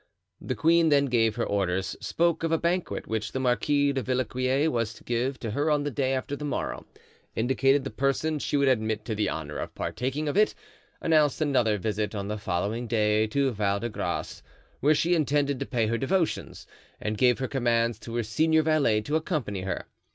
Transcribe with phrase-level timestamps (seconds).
[0.41, 4.67] The queen then gave her orders, spoke of a banquet which the Marquis de Villequier
[4.71, 6.87] was to give to her on the day after the morrow,
[7.35, 10.55] indicated the persons she would admit to the honor of partaking of it,
[11.01, 14.41] announced another visit on the following day to Val de Grace,
[14.79, 16.65] where she intended to pay her devotions,
[16.99, 19.85] and gave her commands to her senior valet to accompany her.